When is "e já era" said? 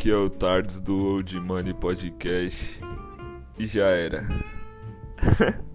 3.58-4.22